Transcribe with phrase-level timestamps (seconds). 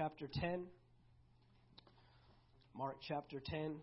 [0.00, 0.64] chapter 10.
[2.74, 3.76] Mark chapter 10.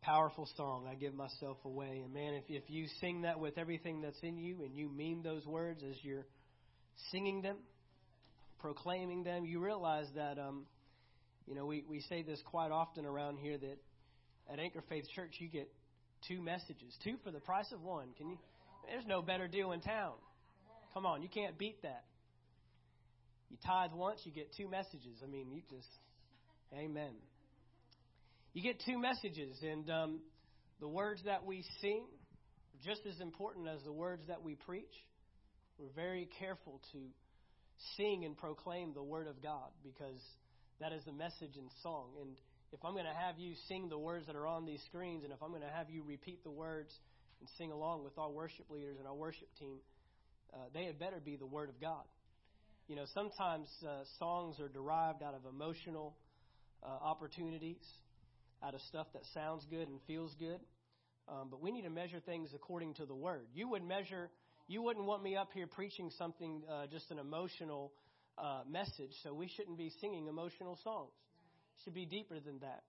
[0.00, 2.02] Powerful song, I give myself away.
[2.04, 5.24] And man, if, if you sing that with everything that's in you and you mean
[5.24, 6.26] those words as you're
[7.10, 7.56] singing them,
[8.60, 10.66] proclaiming them, you realize that, um,
[11.48, 13.78] you know, we, we say this quite often around here that
[14.52, 15.68] at Anchor Faith Church, you get
[16.28, 18.08] two messages, two for the price of one.
[18.16, 18.38] Can you?
[18.88, 20.14] There's no better deal in town.
[20.94, 22.04] Come on, you can't beat that.
[23.50, 25.18] You tithe once, you get two messages.
[25.22, 25.88] I mean, you just,
[26.74, 27.12] amen.
[28.54, 30.20] You get two messages, and um,
[30.80, 34.92] the words that we sing are just as important as the words that we preach.
[35.78, 36.98] We're very careful to
[37.96, 40.20] sing and proclaim the Word of God because
[40.80, 42.10] that is the message in song.
[42.20, 42.36] And
[42.72, 45.32] if I'm going to have you sing the words that are on these screens, and
[45.32, 46.92] if I'm going to have you repeat the words
[47.40, 49.78] and sing along with our worship leaders and our worship team,
[50.54, 52.04] uh, they had better be the Word of God.
[52.88, 56.16] You know, sometimes uh, songs are derived out of emotional
[56.82, 57.84] uh, opportunities,
[58.62, 60.60] out of stuff that sounds good and feels good.
[61.28, 63.46] Um, but we need to measure things according to the Word.
[63.54, 64.30] You would measure,
[64.66, 67.92] you wouldn't want me up here preaching something, uh, just an emotional
[68.38, 71.12] uh, message, so we shouldn't be singing emotional songs.
[71.84, 72.82] Should be deeper than that.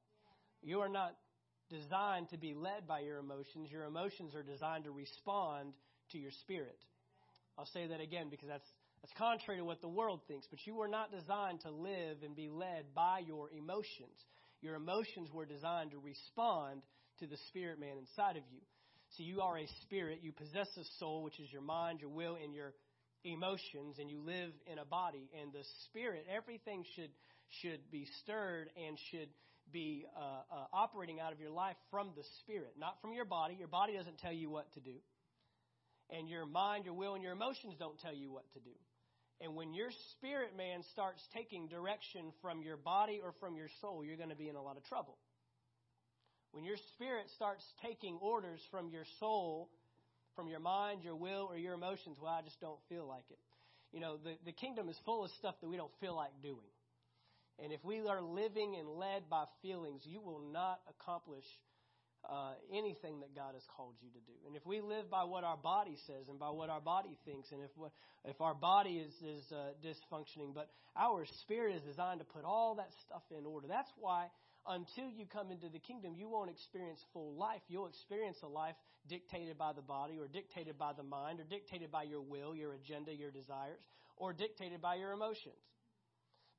[0.61, 1.16] You are not
[1.69, 3.72] designed to be led by your emotions.
[3.72, 5.73] Your emotions are designed to respond
[6.11, 6.77] to your spirit.
[7.58, 8.67] I'll say that again because that's
[9.02, 10.47] that's contrary to what the world thinks.
[10.50, 14.16] But you were not designed to live and be led by your emotions.
[14.61, 16.81] Your emotions were designed to respond
[17.19, 18.61] to the spirit man inside of you.
[19.17, 20.19] So you are a spirit.
[20.23, 22.73] You possess a soul, which is your mind, your will, and your
[23.25, 25.30] emotions, and you live in a body.
[25.39, 27.11] And the spirit, everything should
[27.61, 29.29] should be stirred and should
[29.71, 33.55] be uh, uh, operating out of your life from the spirit, not from your body.
[33.57, 34.95] Your body doesn't tell you what to do
[36.09, 38.75] and your mind, your will, and your emotions don't tell you what to do.
[39.41, 44.03] And when your spirit man starts taking direction from your body or from your soul,
[44.05, 45.17] you're going to be in a lot of trouble.
[46.51, 49.69] When your spirit starts taking orders from your soul,
[50.35, 53.39] from your mind, your will, or your emotions, well, I just don't feel like it.
[53.91, 56.72] You know, the, the kingdom is full of stuff that we don't feel like doing.
[57.62, 61.46] And if we are living and led by feelings, you will not accomplish
[62.30, 64.34] uh, anything that God has called you to do.
[64.47, 67.52] And if we live by what our body says and by what our body thinks,
[67.52, 67.91] and if what
[68.24, 72.75] if our body is is uh, dysfunctioning, but our spirit is designed to put all
[72.75, 73.68] that stuff in order.
[73.68, 74.28] That's why
[74.66, 77.62] until you come into the kingdom, you won't experience full life.
[77.68, 78.75] You'll experience a life
[79.09, 82.74] dictated by the body, or dictated by the mind, or dictated by your will, your
[82.74, 83.84] agenda, your desires,
[84.16, 85.59] or dictated by your emotions.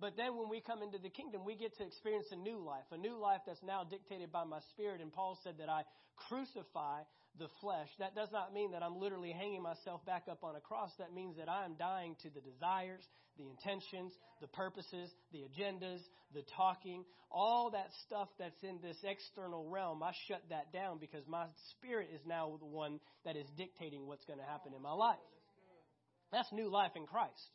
[0.01, 2.85] But then when we come into the kingdom, we get to experience a new life,
[2.91, 5.01] a new life that's now dictated by my spirit.
[5.01, 5.83] And Paul said that I
[6.29, 7.03] crucify
[7.39, 7.89] the flesh.
[7.99, 10.91] That does not mean that I'm literally hanging myself back up on a cross.
[10.99, 13.03] That means that I am dying to the desires,
[13.37, 16.01] the intentions, the purposes, the agendas,
[16.35, 20.03] the talking, all that stuff that's in this external realm.
[20.03, 24.25] I shut that down because my spirit is now the one that is dictating what's
[24.25, 25.19] going to happen in my life.
[26.31, 27.51] That's new life in Christ.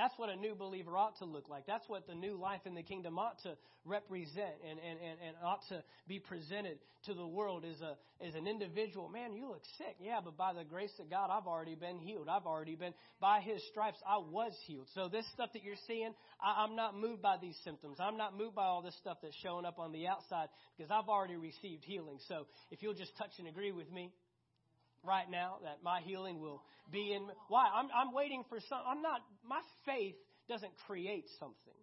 [0.00, 1.66] That's what a new believer ought to look like.
[1.66, 5.36] That's what the new life in the kingdom ought to represent and, and, and, and
[5.44, 9.10] ought to be presented to the world as, a, as an individual.
[9.10, 9.96] Man, you look sick.
[10.00, 12.28] Yeah, but by the grace of God, I've already been healed.
[12.30, 14.86] I've already been, by His stripes, I was healed.
[14.94, 17.98] So this stuff that you're seeing, I, I'm not moved by these symptoms.
[18.00, 21.10] I'm not moved by all this stuff that's showing up on the outside because I've
[21.10, 22.16] already received healing.
[22.26, 24.14] So if you'll just touch and agree with me,
[25.04, 27.68] right now that my healing will be in why?
[27.74, 30.16] I'm, I'm waiting for some i'm not my faith
[30.50, 31.78] doesn't create something.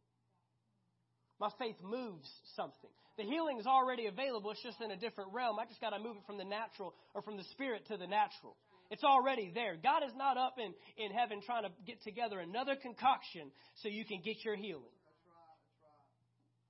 [1.39, 2.89] My faith moves something.
[3.17, 5.57] The healing is already available it's just in a different realm.
[5.57, 8.05] I just got to move it from the natural or from the spirit to the
[8.05, 8.57] natural.
[8.91, 9.75] It's already there.
[9.81, 10.73] God is not up in,
[11.03, 13.51] in heaven trying to get together another concoction
[13.81, 14.95] so you can get your healing.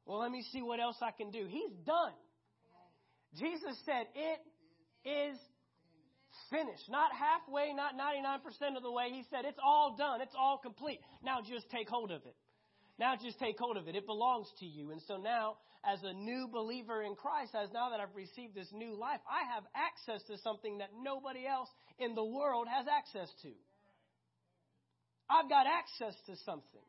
[0.06, 1.48] Well let me see what else i can do.
[1.50, 2.14] He's done.
[3.40, 4.40] Jesus said it
[5.10, 5.38] is
[6.50, 6.90] finished.
[6.90, 9.10] Not halfway, not 99% of the way.
[9.12, 10.22] He said, it's all done.
[10.22, 11.00] It's all complete.
[11.24, 12.36] Now just take hold of it.
[13.00, 13.96] Now just take hold of it.
[13.96, 14.92] It belongs to you.
[14.92, 18.70] And so now, as a new believer in Christ, as now that I've received this
[18.74, 23.30] new life, I have access to something that nobody else in the world has access
[23.44, 23.52] to.
[25.30, 26.88] I've got access to something.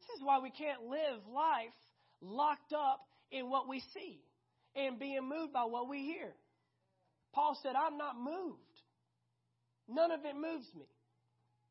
[0.00, 1.74] This is why we can't live life
[2.20, 3.00] locked up
[3.30, 4.20] in what we see
[4.74, 6.34] and being moved by what we hear.
[7.32, 8.73] Paul said, I'm not moved
[9.88, 10.86] None of it moves me.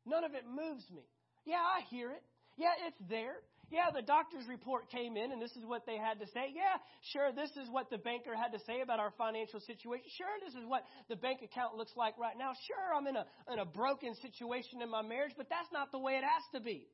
[0.06, 1.02] None of it moves me.
[1.44, 2.22] Yeah, I hear it.
[2.56, 3.42] Yeah, it's there.
[3.70, 6.52] Yeah, the doctor's report came in and this is what they had to say.
[6.54, 6.76] Yeah,
[7.12, 10.06] sure, this is what the banker had to say about our financial situation.
[10.16, 12.52] Sure, this is what the bank account looks like right now.
[12.68, 15.98] Sure, I'm in a, in a broken situation in my marriage, but that's not the
[15.98, 16.86] way it has to be.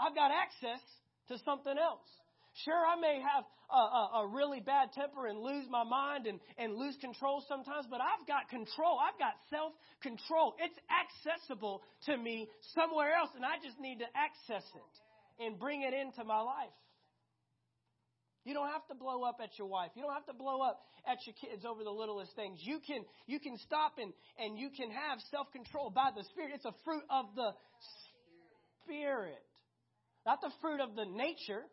[0.00, 0.82] I've got access
[1.28, 2.08] to something else.
[2.64, 6.38] Sure, I may have a, a, a, really bad temper and lose my mind and,
[6.58, 9.00] and lose control sometimes, but I've got control.
[9.00, 9.72] I've got self
[10.02, 10.54] control.
[10.60, 14.94] It's accessible to me somewhere else, and I just need to access it
[15.40, 16.76] and bring it into my life.
[18.44, 19.92] You don't have to blow up at your wife.
[19.94, 22.58] You don't have to blow up at your kids over the littlest things.
[22.60, 26.52] You can you can stop and, and you can have self control by the Spirit.
[26.54, 27.52] It's a fruit of the
[28.84, 29.40] Spirit.
[30.26, 31.64] Not the fruit of the nature.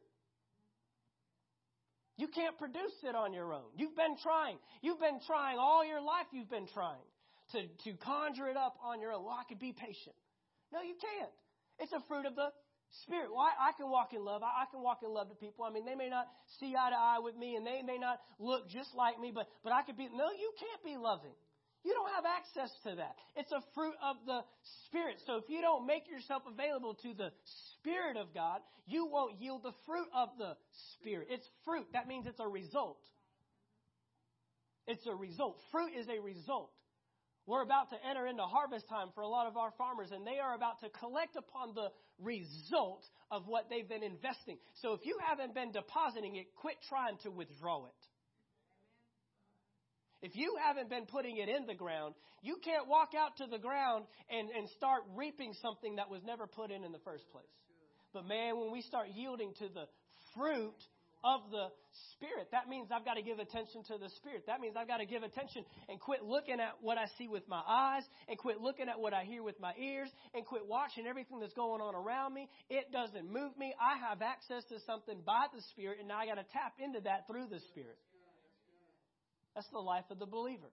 [2.19, 3.71] You can't produce it on your own.
[3.77, 4.57] You've been trying.
[4.81, 6.27] You've been trying all your life.
[6.33, 7.07] You've been trying
[7.53, 9.23] to, to conjure it up on your own.
[9.23, 10.19] Well, I could be patient.
[10.73, 11.31] No, you can't.
[11.79, 12.51] It's a fruit of the
[13.03, 13.29] Spirit.
[13.31, 14.43] Well, I, I can walk in love.
[14.43, 15.63] I, I can walk in love to people.
[15.63, 16.27] I mean, they may not
[16.59, 19.47] see eye to eye with me and they may not look just like me, but,
[19.63, 20.09] but I could be.
[20.11, 21.37] No, you can't be loving.
[21.83, 23.15] You don't have access to that.
[23.35, 24.41] It's a fruit of the
[24.85, 25.15] Spirit.
[25.25, 27.31] So if you don't make yourself available to the
[27.79, 30.57] Spirit of God, you won't yield the fruit of the
[30.93, 31.27] Spirit.
[31.31, 31.87] It's fruit.
[31.93, 32.99] That means it's a result.
[34.87, 35.57] It's a result.
[35.71, 36.71] Fruit is a result.
[37.45, 40.37] We're about to enter into harvest time for a lot of our farmers, and they
[40.37, 41.89] are about to collect upon the
[42.19, 44.57] result of what they've been investing.
[44.81, 48.08] So if you haven't been depositing it, quit trying to withdraw it.
[50.21, 53.57] If you haven't been putting it in the ground, you can't walk out to the
[53.57, 57.45] ground and, and start reaping something that was never put in in the first place.
[58.13, 59.85] But man, when we start yielding to the
[60.35, 60.75] fruit
[61.23, 61.67] of the
[62.13, 64.43] Spirit, that means I've got to give attention to the Spirit.
[64.47, 67.47] That means I've got to give attention and quit looking at what I see with
[67.47, 71.07] my eyes and quit looking at what I hear with my ears and quit watching
[71.07, 72.49] everything that's going on around me.
[72.69, 73.73] It doesn't move me.
[73.79, 76.99] I have access to something by the Spirit, and now I got to tap into
[77.01, 77.97] that through the Spirit.
[79.59, 80.71] That's the life of the believer.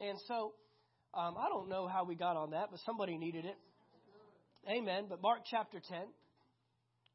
[0.00, 0.54] And so,
[1.14, 3.54] um, I don't know how we got on that, but somebody needed it.
[4.68, 5.04] Amen.
[5.08, 5.98] But Mark chapter 10,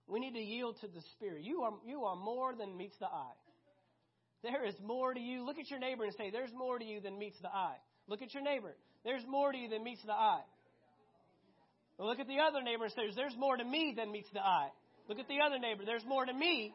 [0.08, 1.44] we need to yield to the Spirit.
[1.44, 3.36] You are, you are more than meets the eye.
[4.44, 5.46] There is more to you.
[5.46, 7.76] Look at your neighbor and say, There's more to you than meets the eye.
[8.08, 8.78] Look at your neighbor.
[9.04, 10.46] There's more to you than meets the eye.
[12.00, 14.70] Look at the other neighbor and say, There's more to me than meets the eye.
[15.10, 15.84] Look at the other neighbor.
[15.86, 16.74] There's more to me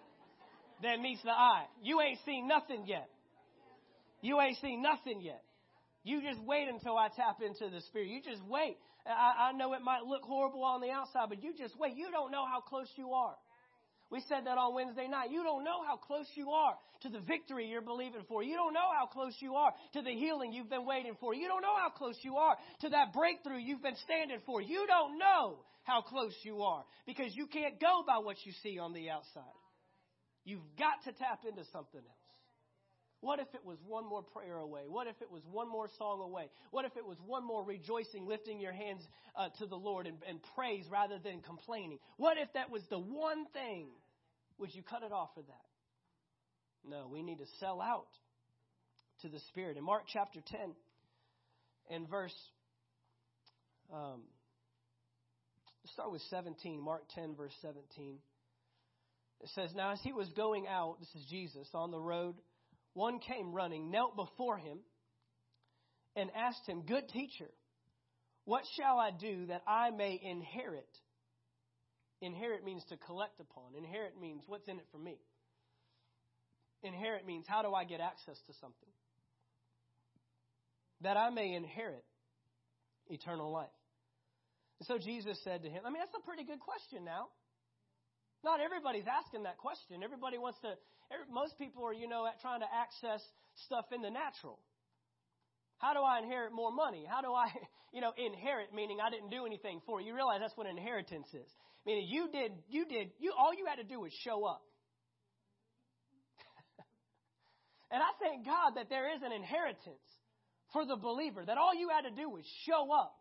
[0.83, 1.65] than meets the eye.
[1.83, 3.09] You ain't seen nothing yet.
[4.21, 5.43] You ain't seen nothing yet.
[6.05, 8.09] You just wait until I tap into the Spirit.
[8.09, 8.77] You just wait.
[9.07, 11.97] I, I know it might look horrible on the outside, but you just wait.
[11.97, 13.35] You don't know how close you are.
[14.11, 15.31] We said that on Wednesday night.
[15.31, 18.43] You don't know how close you are to the victory you're believing for.
[18.43, 21.35] You don't know how close you are to the healing you've been waiting for.
[21.35, 24.63] You don't know how close you are to that breakthrough you've been standing for.
[24.63, 28.79] You don't know how close you are because you can't go by what you see
[28.79, 29.43] on the outside.
[30.45, 32.18] You've got to tap into something else.
[33.21, 34.83] What if it was one more prayer away?
[34.87, 36.51] What if it was one more song away?
[36.71, 39.03] What if it was one more rejoicing, lifting your hands
[39.35, 41.99] uh, to the Lord and, and praise rather than complaining?
[42.17, 43.89] What if that was the one thing?
[44.59, 45.69] Would you cut it off for that?
[46.89, 48.09] No, we need to sell out
[49.23, 49.77] to the Spirit.
[49.77, 50.75] In Mark chapter 10
[51.91, 52.35] and verse,
[53.93, 54.23] um,
[55.93, 58.19] start with 17, Mark 10, verse 17.
[59.41, 62.37] It says, Now as he was going out, this is Jesus, on the road,
[62.99, 64.79] one came running, knelt before him,
[66.17, 67.49] and asked him, Good teacher,
[68.45, 70.89] what shall I do that I may inherit?
[72.21, 73.77] Inherit means to collect upon.
[73.77, 75.19] Inherit means what's in it for me.
[76.83, 78.89] Inherit means how do I get access to something?
[81.03, 82.05] That I may inherit
[83.09, 83.69] eternal life.
[84.81, 87.29] And so Jesus said to him, I mean, that's a pretty good question now.
[88.45, 90.03] Not everybody's asking that question.
[90.03, 90.75] Everybody wants to,
[91.31, 93.23] most people are, you know, trying to access
[93.67, 94.59] stuff in the natural.
[95.79, 97.07] How do I inherit more money?
[97.09, 97.51] How do I,
[97.93, 100.09] you know, inherit, meaning I didn't do anything for you.
[100.09, 101.51] You realize that's what inheritance is.
[101.87, 104.63] Meaning you did, you did, you, all you had to do was show up.
[107.91, 110.05] and I thank God that there is an inheritance
[110.73, 113.15] for the believer, that all you had to do was show up.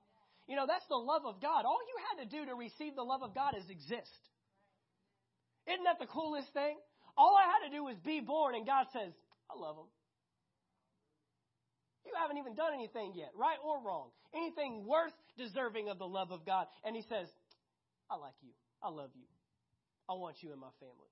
[0.47, 1.65] You know, that's the love of God.
[1.65, 4.19] All you had to do to receive the love of God is exist.
[5.67, 6.77] Isn't that the coolest thing?
[7.17, 9.11] All I had to do was be born, and God says,
[9.51, 9.89] I love them.
[12.05, 14.09] You haven't even done anything yet, right or wrong.
[14.33, 16.67] Anything worth deserving of the love of God.
[16.85, 17.27] And He says,
[18.09, 18.55] I like you.
[18.81, 19.27] I love you.
[20.07, 21.11] I want you in my family.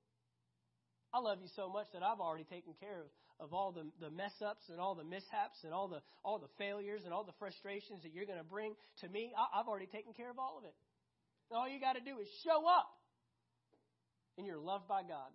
[1.12, 3.08] I love you so much that I've already taken care of,
[3.40, 6.52] of all the, the mess ups and all the mishaps and all the all the
[6.58, 9.32] failures and all the frustrations that you're going to bring to me.
[9.32, 10.76] I, I've already taken care of all of it.
[11.52, 12.88] All you got to do is show up,
[14.38, 15.32] and you're loved by God.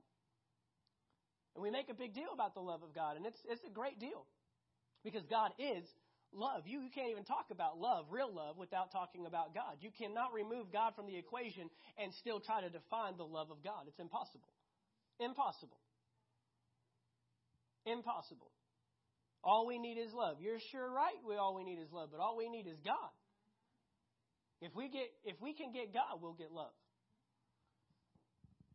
[1.55, 3.73] And we make a big deal about the love of God, and it's, it's a
[3.73, 4.27] great deal
[5.03, 5.85] because God is
[6.33, 6.63] love.
[6.67, 9.79] You, you can't even talk about love, real love, without talking about God.
[9.81, 13.65] You cannot remove God from the equation and still try to define the love of
[13.65, 13.87] God.
[13.89, 14.53] It's impossible.
[15.19, 15.81] Impossible.
[17.87, 18.51] Impossible.
[19.43, 20.37] All we need is love.
[20.41, 21.17] You're sure right.
[21.27, 23.11] We all we need is love, but all we need is God.
[24.61, 26.77] If we get if we can get God, we'll get love.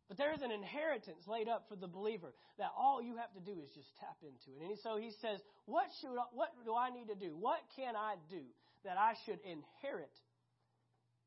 [0.08, 3.40] But there is an inheritance laid up for the believer that all you have to
[3.40, 4.70] do is just tap into it.
[4.70, 7.36] And so he says, "What should what do I need to do?
[7.36, 8.42] What can I do
[8.84, 10.12] that I should inherit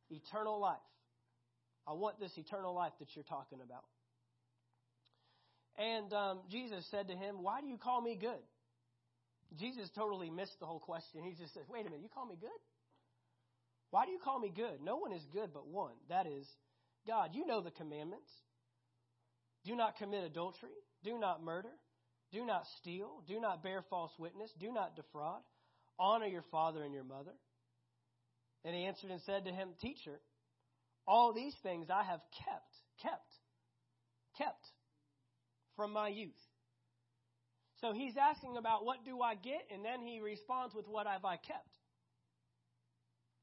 [0.10, 0.78] eternal life?
[1.86, 3.84] I want this eternal life that you're talking about."
[5.78, 8.44] And um, Jesus said to him, "Why do you call me good?"
[9.58, 11.24] Jesus totally missed the whole question.
[11.24, 12.50] He just says, Wait a minute, you call me good?
[13.90, 14.82] Why do you call me good?
[14.84, 15.94] No one is good but one.
[16.10, 16.46] That is
[17.08, 17.32] God.
[17.34, 18.30] You know the commandments.
[19.70, 20.74] Do not commit adultery.
[21.04, 21.70] Do not murder.
[22.32, 23.22] Do not steal.
[23.28, 24.52] Do not bear false witness.
[24.60, 25.42] Do not defraud.
[26.00, 27.34] Honor your father and your mother.
[28.66, 30.20] And he answered and said to him, Teacher,
[31.08, 32.74] all these things I have kept,
[33.04, 33.32] kept,
[34.40, 34.66] kept
[35.76, 36.34] from my youth.
[37.80, 41.26] So he's asking about what do I get, and then he responds with what have
[41.26, 41.78] I kept.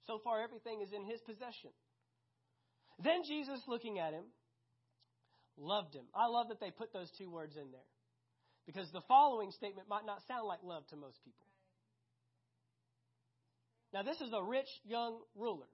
[0.08, 1.70] So far, everything is in his possession.
[2.98, 4.24] Then Jesus, looking at him,
[5.56, 6.04] loved him.
[6.14, 7.88] I love that they put those two words in there
[8.66, 11.46] because the following statement might not sound like love to most people.
[13.92, 15.68] Now, this is a rich young ruler.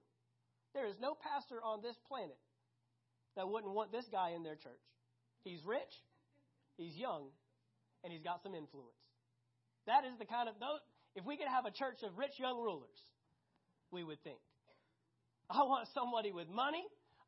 [0.73, 2.37] There is no pastor on this planet
[3.35, 4.85] that wouldn't want this guy in their church.
[5.43, 5.93] He's rich,
[6.77, 7.29] he's young,
[8.03, 8.95] and he's got some influence.
[9.87, 10.55] That is the kind of.
[11.15, 12.97] If we could have a church of rich young rulers,
[13.91, 14.39] we would think.
[15.49, 16.83] I want somebody with money.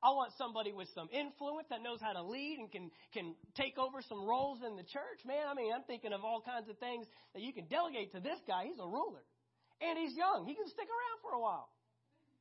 [0.06, 3.82] I want somebody with some influence that knows how to lead and can can take
[3.82, 5.26] over some roles in the church.
[5.26, 8.22] Man, I mean, I'm thinking of all kinds of things that you can delegate to
[8.22, 8.70] this guy.
[8.70, 9.26] He's a ruler.
[9.82, 10.46] And he's young.
[10.46, 11.74] He can stick around for a while.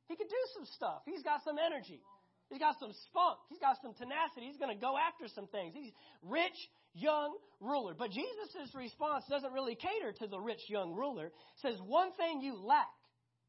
[0.05, 1.01] He can do some stuff.
[1.09, 2.05] He's got some energy.
[2.53, 3.41] He's got some spunk.
[3.49, 4.45] He's got some tenacity.
[4.45, 5.73] He's going to go after some things.
[5.73, 5.91] He's
[6.21, 6.55] rich,
[6.93, 7.97] young ruler.
[7.97, 11.33] But Jesus' response doesn't really cater to the rich young ruler.
[11.33, 12.93] It says, one thing you lack.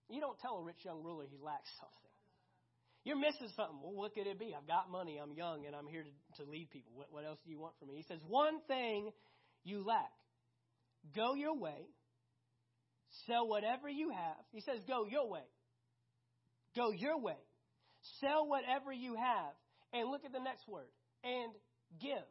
[0.08, 2.06] You don't tell a rich young ruler he lacks something.
[3.07, 3.79] You're missing something.
[3.81, 4.51] Well, what could it be?
[4.51, 5.21] I've got money.
[5.23, 6.91] I'm young and I'm here to, to lead people.
[6.97, 7.95] What, what else do you want from me?
[7.95, 9.11] He says, one thing
[9.63, 10.11] you lack.
[11.15, 11.87] Go your way.
[13.29, 14.43] Sell whatever you have.
[14.51, 15.47] He says, go your way.
[16.75, 17.39] Go your way.
[18.21, 19.55] Sell whatever you have.
[19.93, 20.91] And look at the next word.
[21.23, 21.55] And
[22.03, 22.27] give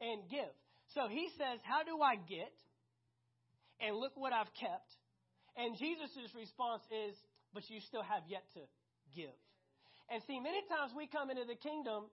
[0.00, 0.54] and give.
[0.94, 2.54] So he says, How do I get?
[3.80, 4.88] And look what I've kept.
[5.56, 7.16] And Jesus' response is,
[7.56, 8.60] But you still have yet to
[9.16, 9.32] give.
[10.12, 12.12] And see, many times we come into the kingdom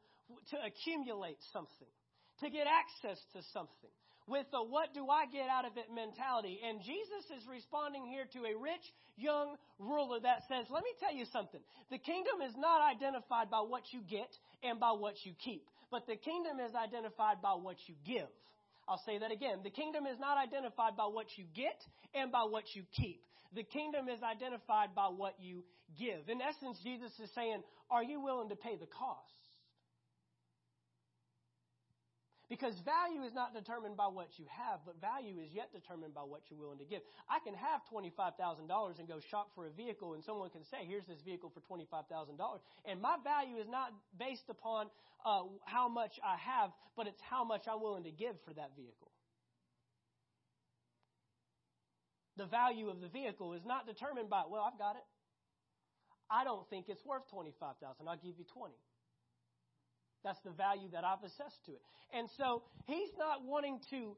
[0.56, 1.92] to accumulate something,
[2.40, 3.92] to get access to something,
[4.24, 6.64] with the what do I get out of it mentality.
[6.64, 8.88] And Jesus is responding here to a rich
[9.20, 11.60] young ruler that says, Let me tell you something.
[11.92, 14.32] The kingdom is not identified by what you get
[14.64, 15.68] and by what you keep.
[15.92, 18.32] But the kingdom is identified by what you give.
[18.88, 19.60] I'll say that again.
[19.64, 21.80] The kingdom is not identified by what you get
[22.14, 23.22] and by what you keep.
[23.56, 25.64] The kingdom is identified by what you
[25.98, 26.28] give.
[26.28, 29.43] In essence, Jesus is saying, Are you willing to pay the cost?
[32.50, 36.22] Because value is not determined by what you have, but value is yet determined by
[36.22, 37.02] what you're willing to give.
[37.30, 41.06] I can have $25,000 and go shop for a vehicle, and someone can say, Here's
[41.06, 42.38] this vehicle for $25,000.
[42.86, 44.88] And my value is not based upon
[45.26, 48.76] uh, how much I have, but it's how much I'm willing to give for that
[48.76, 49.12] vehicle.
[52.36, 55.06] The value of the vehicle is not determined by, well, I've got it.
[56.30, 58.74] I don't think it's worth 25000 I'll give you 20
[60.24, 61.82] that's the value that I've assessed to it.
[62.14, 64.16] And so he's not wanting to,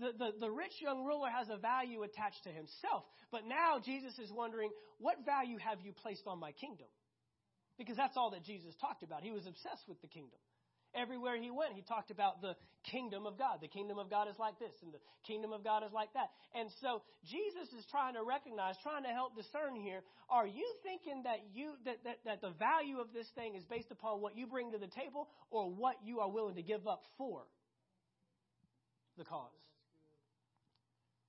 [0.00, 3.04] the, the, the rich young ruler has a value attached to himself.
[3.30, 6.88] But now Jesus is wondering, what value have you placed on my kingdom?
[7.78, 9.22] Because that's all that Jesus talked about.
[9.22, 10.38] He was obsessed with the kingdom.
[10.96, 12.56] Everywhere he went, he talked about the
[12.90, 13.58] kingdom of God.
[13.60, 16.30] The kingdom of God is like this, and the kingdom of God is like that.
[16.54, 20.00] And so Jesus is trying to recognize, trying to help discern here.
[20.30, 23.90] Are you thinking that you that, that, that the value of this thing is based
[23.90, 27.02] upon what you bring to the table or what you are willing to give up
[27.18, 27.42] for
[29.18, 29.50] the cause?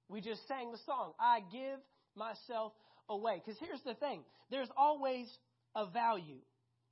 [0.07, 1.79] We just sang the song, I give
[2.15, 2.71] myself
[3.09, 3.41] away.
[3.43, 5.27] Because here's the thing there's always
[5.75, 6.39] a value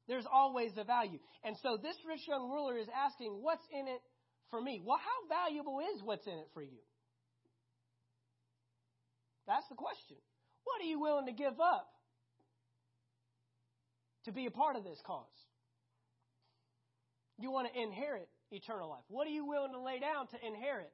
[0.07, 1.19] there's always a value.
[1.43, 4.01] And so this rich young ruler is asking, What's in it
[4.51, 4.81] for me?
[4.85, 6.81] Well, how valuable is what's in it for you?
[9.47, 10.17] That's the question.
[10.63, 11.87] What are you willing to give up
[14.25, 15.25] to be a part of this cause?
[17.37, 19.03] You want to inherit eternal life.
[19.07, 20.91] What are you willing to lay down to inherit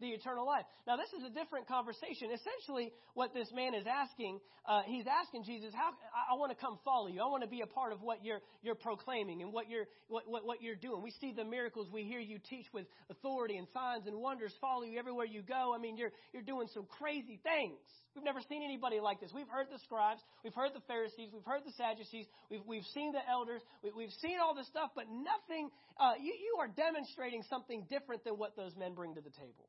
[0.00, 0.64] the eternal life.
[0.86, 2.30] Now, this is a different conversation.
[2.30, 6.58] Essentially, what this man is asking, uh, he's asking Jesus, "How I, I want to
[6.58, 7.20] come follow you.
[7.20, 10.24] I want to be a part of what you're you're proclaiming and what you're what,
[10.26, 11.02] what what you're doing.
[11.02, 11.88] We see the miracles.
[11.92, 15.74] We hear you teach with authority and signs and wonders follow you everywhere you go.
[15.74, 17.78] I mean, you're you're doing some crazy things.
[18.14, 19.30] We've never seen anybody like this.
[19.34, 23.12] We've heard the scribes, we've heard the Pharisees, we've heard the Sadducees, we've we've seen
[23.12, 25.70] the elders, we, have seen all this stuff, but nothing.
[25.98, 29.68] Uh, you you are demonstrating something different than what those men bring to the table."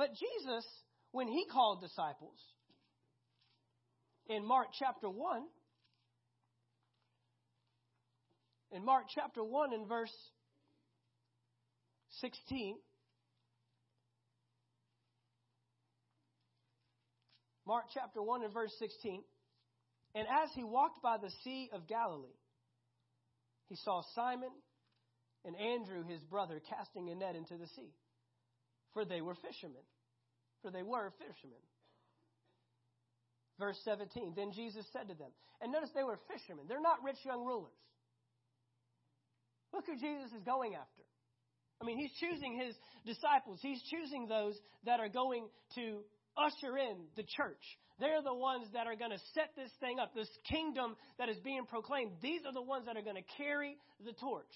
[0.00, 0.64] But Jesus,
[1.12, 2.38] when he called disciples,
[4.30, 5.42] in Mark chapter 1,
[8.72, 10.16] in Mark chapter 1 and verse
[12.22, 12.78] 16,
[17.66, 19.22] Mark chapter 1 and verse 16,
[20.14, 22.38] and as he walked by the Sea of Galilee,
[23.68, 24.52] he saw Simon
[25.44, 27.92] and Andrew, his brother, casting a net into the sea
[28.94, 29.82] for they were fishermen.
[30.62, 31.62] For they were fishermen.
[33.58, 35.30] Verse 17 Then Jesus said to them,
[35.60, 36.64] and notice they were fishermen.
[36.68, 37.76] They're not rich young rulers.
[39.72, 41.02] Look who Jesus is going after.
[41.80, 42.74] I mean, he's choosing his
[43.06, 46.00] disciples, he's choosing those that are going to
[46.36, 47.62] usher in the church.
[47.98, 51.36] They're the ones that are going to set this thing up, this kingdom that is
[51.44, 52.12] being proclaimed.
[52.22, 54.52] These are the ones that are going to carry the torch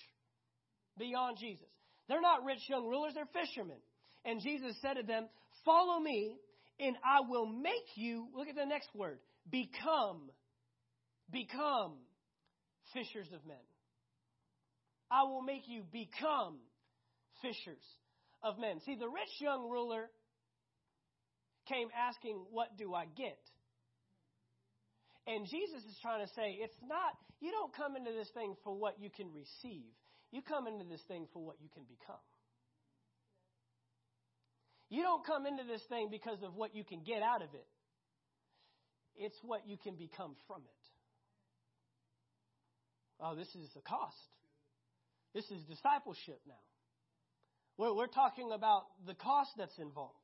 [0.99, 1.69] beyond Jesus.
[2.09, 3.81] They're not rich young rulers, they're fishermen.
[4.25, 5.28] And Jesus said to them,
[5.64, 6.37] Follow me,
[6.81, 9.19] and I will make you, look at the next word,
[9.50, 10.31] become,
[11.31, 11.95] become
[12.93, 13.57] fishers of men.
[15.11, 16.59] I will make you become
[17.43, 17.85] fishers
[18.43, 18.81] of men.
[18.85, 20.11] See, the rich young ruler
[21.69, 23.38] came asking, What do I get?
[25.26, 28.75] And Jesus is trying to say, It's not, you don't come into this thing for
[28.75, 29.93] what you can receive,
[30.31, 32.21] you come into this thing for what you can become.
[34.95, 37.67] You don't come into this thing because of what you can get out of it,
[39.17, 40.85] it's what you can become from it.
[43.19, 44.15] Oh, this is a cost.
[45.35, 46.63] This is discipleship now.
[47.76, 50.15] We're, we're talking about the cost that's involved.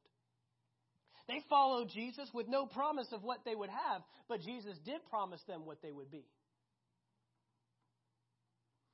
[1.27, 5.41] They followed Jesus with no promise of what they would have, but Jesus did promise
[5.49, 6.25] them what they would be.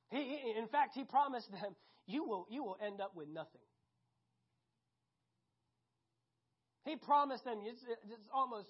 [0.09, 1.75] He, in fact, he promised them,
[2.07, 3.61] you will, you will end up with nothing.
[6.87, 8.69] He promised them, it's, it's almost,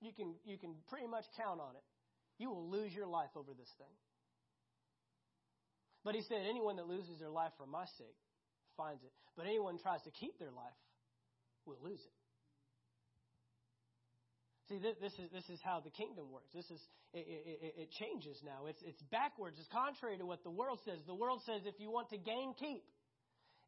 [0.00, 1.84] you can, you can pretty much count on it.
[2.38, 3.94] You will lose your life over this thing.
[6.04, 8.16] But he said, anyone that loses their life for my sake
[8.76, 9.12] finds it.
[9.36, 10.78] But anyone tries to keep their life
[11.66, 12.16] will lose it.
[14.68, 16.52] See, this is this is how the kingdom works.
[16.52, 16.80] This is
[17.14, 18.66] it, it, it, changes now.
[18.68, 19.56] It's it's backwards.
[19.58, 21.00] It's contrary to what the world says.
[21.06, 22.84] The world says if you want to gain, keep,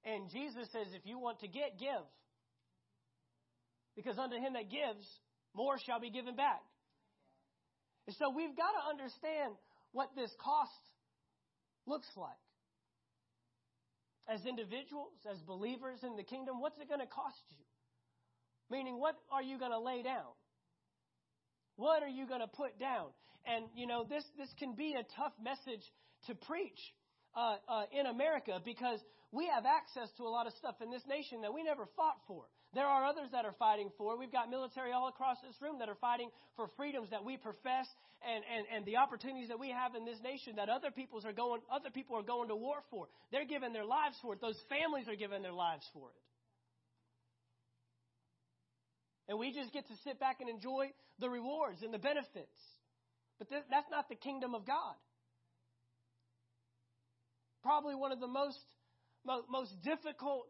[0.04, 2.04] and Jesus says if you want to get, give.
[3.96, 5.07] Because unto him that gives,
[5.55, 6.62] more shall be given back.
[8.07, 9.55] And so we've got to understand
[9.92, 10.83] what this cost
[11.87, 12.31] looks like.
[14.29, 17.64] As individuals, as believers in the kingdom, what's it going to cost you?
[18.70, 20.31] Meaning, what are you going to lay down?
[21.76, 23.09] What are you going to put down?
[23.44, 25.83] And, you know, this, this can be a tough message
[26.26, 26.79] to preach
[27.35, 29.00] uh, uh, in America because
[29.33, 32.18] we have access to a lot of stuff in this nation that we never fought
[32.29, 32.44] for.
[32.72, 34.16] There are others that are fighting for.
[34.16, 37.87] We've got military all across this room that are fighting for freedoms that we profess
[38.22, 41.33] and, and, and the opportunities that we have in this nation that other peoples are
[41.33, 43.09] going other people are going to war for.
[43.33, 44.40] They're giving their lives for it.
[44.40, 46.22] Those families are giving their lives for it.
[49.28, 52.59] And we just get to sit back and enjoy the rewards and the benefits.
[53.38, 54.94] But th- that's not the kingdom of God.
[57.62, 58.59] Probably one of the most,
[59.24, 60.46] most difficult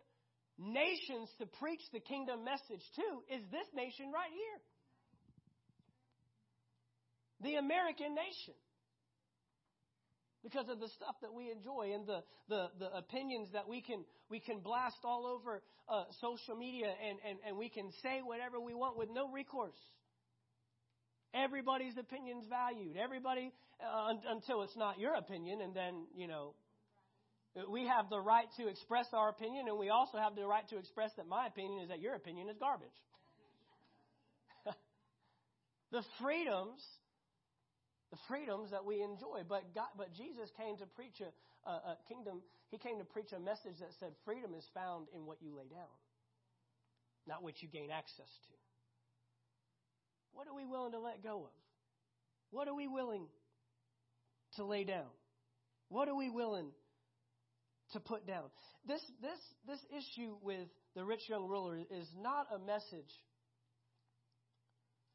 [0.61, 4.61] nations to preach the kingdom message to is this nation right here.
[7.43, 8.55] The American nation.
[10.43, 14.05] Because of the stuff that we enjoy and the, the, the opinions that we can,
[14.31, 18.59] we can blast all over uh, social media and, and, and we can say whatever
[18.61, 19.77] we want with no recourse.
[21.35, 22.97] Everybody's opinion's valued.
[22.97, 26.55] Everybody, uh, until it's not your opinion, and then, you know,
[27.57, 30.69] Uh, we have the right to express our opinion, and we also have the right
[30.69, 32.89] to express that my opinion is that your opinion is garbage.
[35.91, 36.81] the freedoms,
[38.13, 39.43] the freedoms that we enjoy.
[39.49, 42.43] But God, but Jesus came to preach a, a, a kingdom.
[42.71, 45.67] He came to preach a message that said freedom is found in what you lay
[45.69, 45.91] down,
[47.27, 48.55] not what you gain access to.
[50.33, 51.57] What are we willing to let go of?
[52.53, 53.27] What are we willing
[54.55, 55.11] to lay down?
[55.89, 56.71] What are we willing
[57.93, 58.45] to put down?
[58.87, 63.13] This, this, this issue with the rich young ruler is not a message.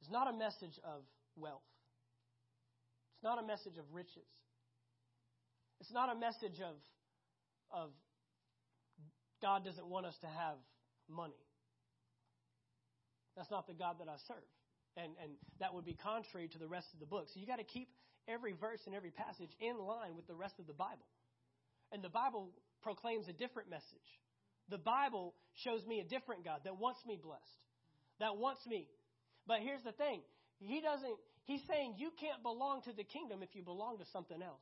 [0.01, 1.01] It's not a message of
[1.35, 1.65] wealth.
[3.15, 4.29] It's not a message of riches.
[5.79, 6.75] It's not a message of,
[7.71, 7.89] of
[9.41, 10.57] God doesn't want us to have
[11.09, 11.33] money.
[13.35, 14.47] That's not the God that I serve.
[14.97, 17.27] And, and that would be contrary to the rest of the book.
[17.33, 17.89] So you got to keep
[18.27, 21.05] every verse and every passage in line with the rest of the Bible.
[21.95, 22.51] And the Bible
[22.83, 24.09] proclaims a different message.
[24.67, 27.63] The Bible shows me a different God that wants me blessed,
[28.19, 28.89] that wants me.
[29.47, 30.19] But here's the thing
[30.59, 34.41] He doesn't, He's saying you can't belong to the kingdom if you belong to something
[34.41, 34.59] else.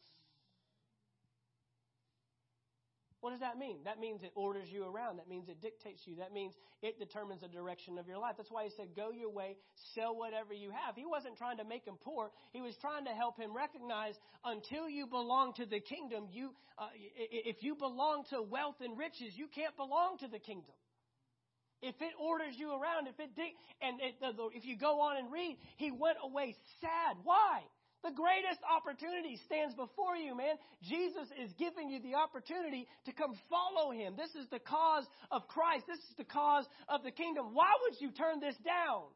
[3.24, 3.78] What does that mean?
[3.86, 5.16] That means it orders you around.
[5.16, 6.18] That means it dictates you.
[6.18, 8.36] That means it determines the direction of your life.
[8.36, 9.56] That's why he said, Go your way,
[9.96, 10.98] sell whatever you have.
[10.98, 12.32] He wasn't trying to make him poor.
[12.52, 16.90] He was trying to help him recognize until you belong to the kingdom, you, uh,
[17.16, 20.76] if you belong to wealth and riches, you can't belong to the kingdom.
[21.82, 23.32] If it orders you around, if it,
[23.82, 24.16] and it,
[24.54, 27.16] if you go on and read, he went away sad.
[27.24, 27.62] Why?
[28.04, 30.60] The greatest opportunity stands before you, man.
[30.84, 34.20] Jesus is giving you the opportunity to come follow him.
[34.20, 35.88] This is the cause of Christ.
[35.88, 37.56] This is the cause of the kingdom.
[37.56, 39.08] Why would you turn this down?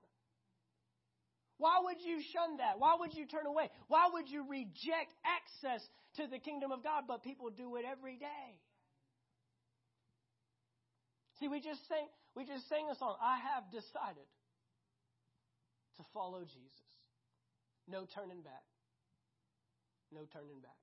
[1.58, 2.80] Why would you shun that?
[2.80, 3.70] Why would you turn away?
[3.90, 5.84] Why would you reject access
[6.16, 7.04] to the kingdom of God?
[7.10, 8.48] But people do it every day.
[11.42, 13.18] See, we just sang, we just sang a song.
[13.22, 14.32] I have decided
[15.98, 16.88] to follow Jesus.
[17.90, 18.64] No turning back
[20.12, 20.80] no turning back.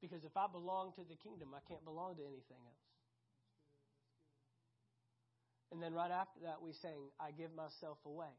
[0.00, 2.90] Because if I belong to the kingdom, I can't belong to anything else.
[5.72, 8.32] And then right after that, we sang, I give myself away.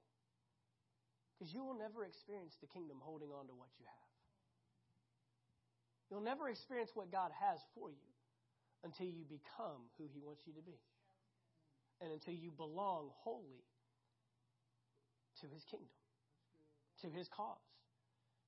[1.38, 4.12] Because you will never experience the kingdom holding on to what you have.
[6.10, 8.12] You'll never experience what God has for you
[8.84, 10.78] until you become who He wants you to be.
[12.02, 13.64] And until you belong wholly
[15.40, 15.96] to His kingdom,
[17.02, 17.64] to His cause,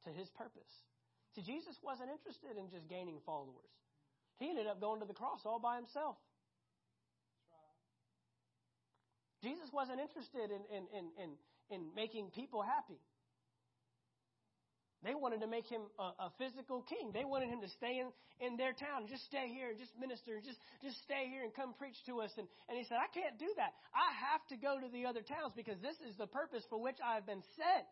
[0.03, 0.73] to His purpose.
[1.35, 3.71] See, Jesus wasn't interested in just gaining followers.
[4.37, 6.17] He ended up going to the cross all by himself.
[9.41, 11.29] Jesus wasn't interested in, in, in, in,
[11.69, 13.01] in making people happy.
[15.03, 17.11] They wanted to make him a, a, physical king.
[17.11, 18.07] They wanted him to stay in,
[18.39, 21.51] in their town, just stay here and just minister, and just, just stay here and
[21.51, 22.31] come preach to us.
[22.39, 23.75] And, and he said, I can't do that.
[23.91, 26.95] I have to go to the other towns because this is the purpose for which
[27.03, 27.91] I have been sent.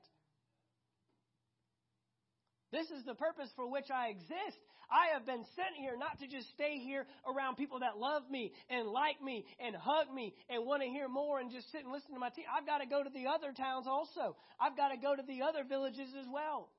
[2.72, 4.60] This is the purpose for which I exist.
[4.92, 8.52] I have been sent here not to just stay here around people that love me
[8.70, 11.92] and like me and hug me and want to hear more and just sit and
[11.92, 12.46] listen to my team.
[12.52, 14.36] I've got to go to the other towns also.
[14.60, 16.70] I've got to go to the other villages as well.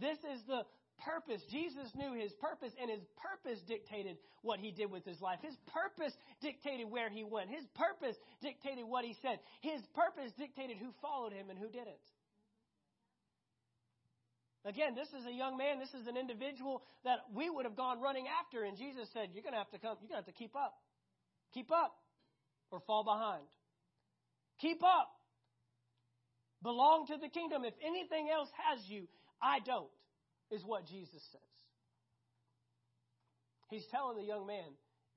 [0.00, 0.64] This is the
[1.04, 1.42] purpose.
[1.50, 5.38] Jesus knew his purpose, and his purpose dictated what he did with his life.
[5.42, 7.50] His purpose dictated where he went.
[7.50, 9.40] His purpose dictated what he said.
[9.60, 12.00] His purpose dictated who followed him and who didn't.
[14.64, 18.00] Again, this is a young man, this is an individual that we would have gone
[18.00, 20.32] running after, and Jesus said, You're going to have to come, you're to have to
[20.32, 20.74] keep up.
[21.52, 21.96] Keep up
[22.70, 23.42] or fall behind.
[24.60, 25.10] Keep up.
[26.62, 27.64] Belong to the kingdom.
[27.64, 29.08] If anything else has you,
[29.42, 29.90] I don't,
[30.50, 31.40] is what Jesus says.
[33.68, 34.70] He's telling the young man,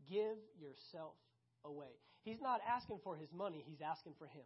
[0.10, 1.14] Give yourself
[1.64, 1.98] away.
[2.24, 4.46] He's not asking for his money, he's asking for him.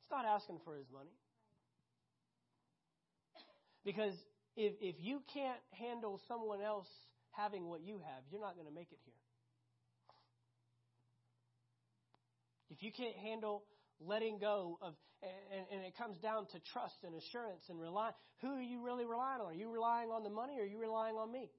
[0.00, 1.16] He's not asking for his money.
[3.84, 4.14] Because
[4.56, 6.88] if, if you can't handle someone else
[7.32, 9.14] having what you have, you're not going to make it here.
[12.70, 13.64] If you can't handle
[14.00, 18.48] letting go of, and, and, it comes down to trust and assurance and rely, who
[18.48, 19.48] are you really relying on?
[19.48, 21.50] Are you relying on the money or are you relying on me?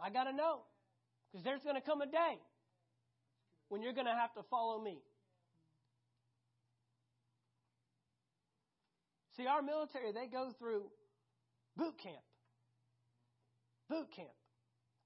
[0.00, 0.60] I got to know.
[1.30, 2.38] Because there's going to come a day
[3.68, 4.98] when you're going to have to follow me.
[9.36, 10.90] See, our military, they go through
[11.78, 12.26] Boot camp.
[13.88, 14.34] Boot camp.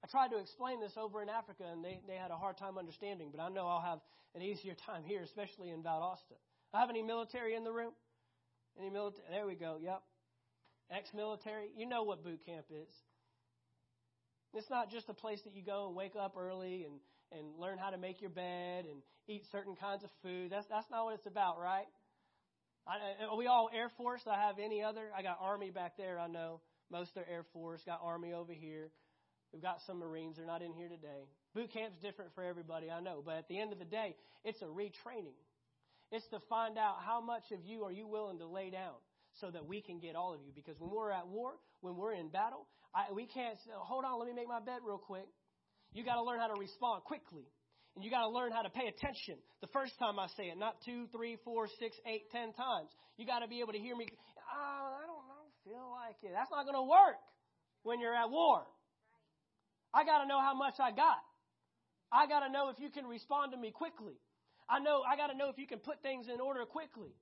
[0.03, 2.77] I tried to explain this over in Africa, and they, they had a hard time
[2.77, 3.99] understanding, but I know I'll have
[4.35, 6.35] an easier time here, especially in Valdosta.
[6.73, 7.93] I have any military in the room?
[8.77, 9.23] Any military?
[9.31, 9.77] There we go.
[9.81, 10.01] Yep.
[10.91, 11.69] Ex military.
[11.77, 12.89] You know what boot camp is.
[14.55, 16.95] It's not just a place that you go and wake up early and,
[17.31, 20.51] and learn how to make your bed and eat certain kinds of food.
[20.51, 21.85] That's, that's not what it's about, right?
[22.85, 24.21] I, are we all Air Force?
[24.27, 25.09] I have any other?
[25.17, 26.59] I got Army back there, I know.
[26.91, 27.81] Most are Air Force.
[27.85, 28.91] Got Army over here.
[29.53, 30.35] We've got some Marines.
[30.37, 31.29] They're not in here today.
[31.55, 33.21] Boot camp's different for everybody, I know.
[33.25, 35.39] But at the end of the day, it's a retraining.
[36.11, 38.95] It's to find out how much of you are you willing to lay down.
[39.39, 40.51] so that we can get all of you.
[40.53, 44.27] Because when we're at war, when we're in battle, I, we can't hold on, let
[44.27, 45.27] me make my bed real quick.
[45.93, 47.45] You got to learn how to respond quickly.
[47.95, 50.57] And you got to learn how to pay attention the first time I say it,
[50.57, 52.89] not two, three, four, six, eight, ten times.
[53.17, 54.09] You got to be able to hear me.
[54.49, 56.33] Oh, I don't know, feel like it.
[56.33, 57.21] That's not going to work
[57.83, 58.65] when you're at war.
[59.93, 61.21] I got to know how much I got.
[62.09, 64.17] I got to know if you can respond to me quickly.
[64.65, 67.13] I know I got to know if you can put things in order quickly.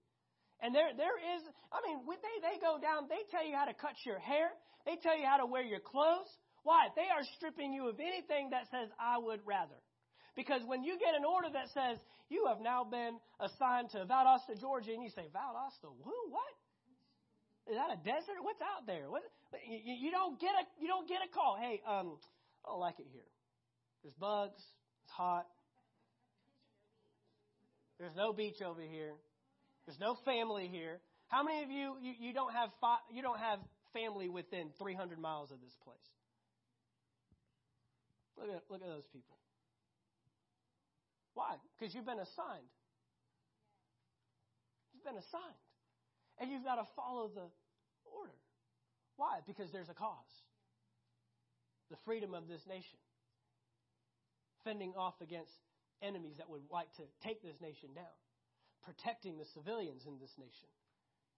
[0.64, 1.42] And there, there is,
[1.74, 4.56] I mean, when they, they go down, they tell you how to cut your hair.
[4.86, 6.30] They tell you how to wear your clothes.
[6.64, 6.88] Why?
[6.96, 9.76] They are stripping you of anything that says, I would rather.
[10.36, 14.60] Because when you get an order that says, you have now been assigned to Valdosta,
[14.60, 16.54] Georgia, and you say, Valdosta, who, what?
[17.68, 18.40] Is that a desert?
[18.42, 19.10] What's out there?
[19.10, 19.24] What?
[19.68, 21.58] You, you don't get a, you don't get a call.
[21.60, 22.18] Hey, um,
[22.66, 23.28] I don't like it here.
[24.04, 24.62] There's bugs.
[25.04, 25.46] It's hot.
[28.00, 29.14] There's no beach over here.
[29.86, 31.00] There's no family here.
[31.28, 32.70] How many of you, you, you don't have
[33.14, 33.60] you don't have
[33.94, 35.98] family within 300 miles of this place?
[38.38, 39.38] Look at look at those people.
[41.34, 41.56] Why?
[41.78, 42.72] Because you've been assigned.
[44.94, 45.62] You've been assigned.
[46.40, 47.48] And you've got to follow the
[48.06, 48.40] order.
[49.16, 49.40] Why?
[49.46, 50.34] Because there's a cause.
[51.90, 53.00] The freedom of this nation.
[54.64, 55.54] Fending off against
[56.02, 58.16] enemies that would like to take this nation down
[58.84, 60.70] protecting the civilians in this nation.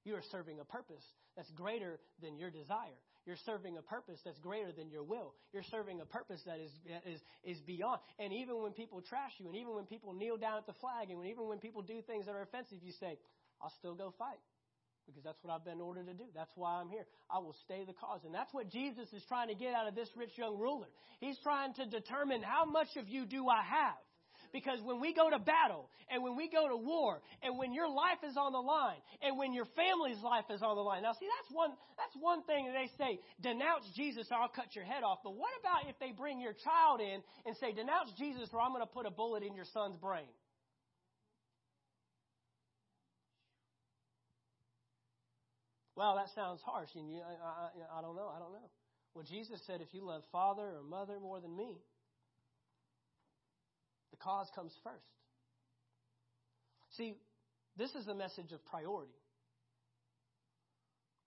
[0.04, 1.04] You are serving a purpose
[1.36, 3.00] that's greater than your desire.
[3.26, 5.34] You're serving a purpose that's greater than your will.
[5.54, 6.72] You're serving a purpose that is,
[7.06, 8.02] is, is beyond.
[8.20, 11.10] And even when people trash you, and even when people kneel down at the flag,
[11.10, 13.18] and when, even when people do things that are offensive, you say,
[13.62, 14.40] I'll still go fight
[15.06, 16.26] because that's what I've been ordered to do.
[16.36, 17.06] That's why I'm here.
[17.30, 18.22] I will stay the cause.
[18.26, 20.88] And that's what Jesus is trying to get out of this rich young ruler.
[21.20, 24.00] He's trying to determine how much of you do I have?
[24.54, 27.90] Because when we go to battle and when we go to war and when your
[27.90, 31.02] life is on the line and when your family's life is on the line.
[31.02, 34.76] Now see, that's one, that's one thing that they say, denounce Jesus or I'll cut
[34.76, 35.20] your head off.
[35.24, 38.72] But what about if they bring your child in and say, denounce Jesus or I'm
[38.72, 40.30] going to put a bullet in your son's brain?
[45.96, 46.90] Well, that sounds harsh.
[46.96, 48.30] And you, I, I, I don't know.
[48.30, 48.70] I don't know.
[49.16, 51.82] Well, Jesus said, if you love father or mother more than me,
[54.14, 55.10] the cause comes first.
[56.96, 57.16] See,
[57.76, 59.18] this is a message of priority.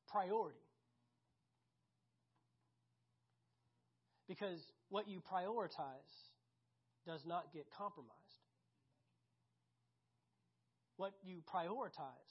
[0.09, 0.63] Priority.
[4.29, 6.15] Because what you prioritize
[7.05, 8.15] does not get compromised.
[10.97, 12.31] What you prioritize.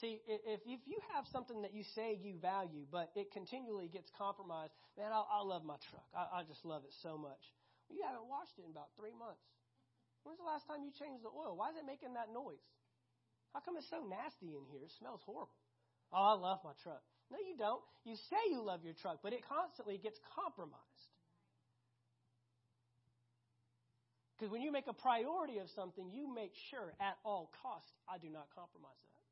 [0.00, 4.10] See, if, if you have something that you say you value, but it continually gets
[4.16, 6.06] compromised, man, I, I love my truck.
[6.14, 7.40] I, I just love it so much.
[7.90, 9.40] You haven't washed it in about three months.
[10.22, 11.56] When's the last time you changed the oil?
[11.56, 12.62] Why is it making that noise?
[13.54, 14.84] How come it's so nasty in here?
[14.84, 15.54] It smells horrible.
[16.12, 17.02] Oh, I love my truck.
[17.30, 17.80] No, you don't.
[18.04, 21.12] You say you love your truck, but it constantly gets compromised.
[24.36, 28.16] Because when you make a priority of something, you make sure at all costs, I
[28.16, 29.27] do not compromise that.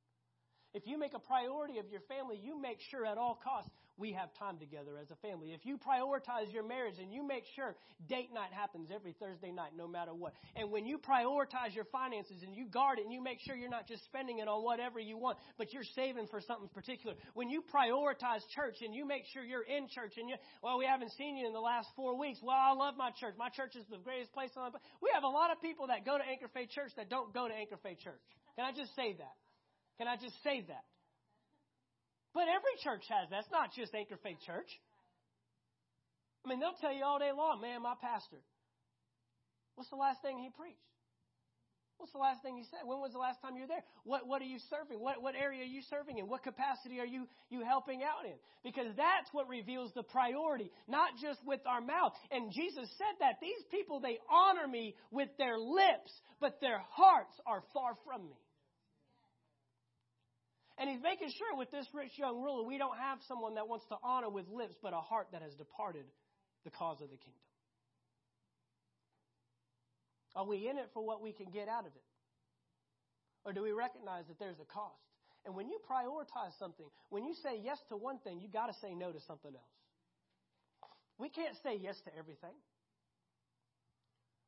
[0.77, 4.13] If you make a priority of your family, you make sure at all costs we
[4.13, 5.57] have time together as a family.
[5.57, 7.75] If you prioritize your marriage and you make sure
[8.11, 10.35] date night happens every Thursday night, no matter what.
[10.55, 13.73] And when you prioritize your finances and you guard it and you make sure you're
[13.73, 17.17] not just spending it on whatever you want, but you're saving for something particular.
[17.33, 20.85] When you prioritize church and you make sure you're in church and you, well, we
[20.85, 22.41] haven't seen you in the last four weeks.
[22.43, 23.33] Well, I love my church.
[23.39, 26.05] My church is the greatest place on the We have a lot of people that
[26.05, 28.21] go to Anchor Faith Church that don't go to Anchor Faith Church.
[28.57, 29.41] Can I just say that?
[29.99, 30.85] Can I just say that?
[32.35, 33.41] But every church has that.
[33.41, 34.69] It's not just Anchor Faith Church.
[36.45, 38.39] I mean, they'll tell you all day long, man, my pastor.
[39.75, 40.85] What's the last thing he preached?
[41.99, 42.85] What's the last thing you said?
[42.85, 43.85] When was the last time you were there?
[44.05, 45.01] What, what are you serving?
[45.01, 46.29] What, what area are you serving in?
[46.29, 48.37] What capacity are you, you helping out in?
[48.63, 52.13] Because that's what reveals the priority, not just with our mouth.
[52.31, 57.33] And Jesus said that these people, they honor me with their lips, but their hearts
[57.47, 58.37] are far from me.
[60.79, 63.87] And he's making sure with this rich young ruler, we don't have someone that wants
[63.89, 66.05] to honor with lips, but a heart that has departed
[66.65, 67.47] the cause of the kingdom.
[70.35, 72.05] Are we in it for what we can get out of it?
[73.47, 75.01] Or do we recognize that there's a cost?
[75.47, 78.75] And when you prioritize something, when you say yes to one thing, you got to
[78.83, 79.77] say no to something else.
[81.17, 82.53] We can't say yes to everything.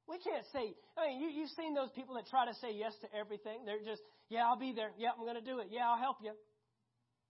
[0.09, 2.97] We can't say, I mean, you, you've seen those people that try to say yes
[3.05, 3.69] to everything.
[3.69, 4.01] They're just,
[4.33, 4.97] yeah, I'll be there.
[4.97, 5.69] Yeah, I'm going to do it.
[5.69, 6.33] Yeah, I'll help you.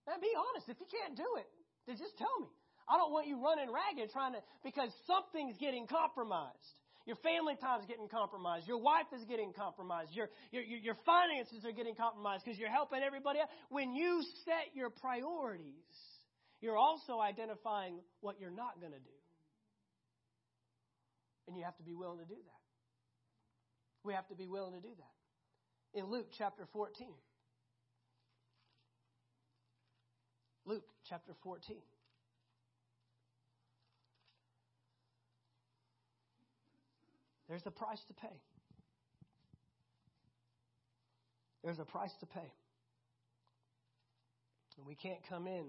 [0.07, 0.71] Now, be honest.
[0.71, 1.51] If you can't do it,
[1.91, 2.47] then just tell me.
[2.89, 6.79] I don't want you running ragged trying to, because something's getting compromised.
[7.05, 8.69] Your family time's getting compromised.
[8.69, 10.13] Your wife is getting compromised.
[10.15, 13.51] Your, your, your finances are getting compromised because you're helping everybody else.
[13.69, 15.89] When you set your priorities,
[16.61, 19.19] you're also identifying what you're not going to do.
[21.49, 22.58] And you have to be willing to do that.
[24.09, 25.99] We have to be willing to do that.
[25.99, 27.09] In Luke chapter 14.
[30.65, 31.77] Luke chapter 14.
[37.51, 38.41] There's a price to pay.
[41.63, 42.51] There's a price to pay.
[44.79, 45.67] And we can't come in